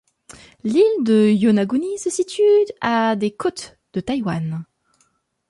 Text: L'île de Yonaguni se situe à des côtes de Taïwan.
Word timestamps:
L'île 0.63 1.03
de 1.03 1.29
Yonaguni 1.29 1.99
se 1.99 2.09
situe 2.09 2.49
à 2.81 3.15
des 3.15 3.29
côtes 3.35 3.77
de 3.93 3.99
Taïwan. 4.01 4.65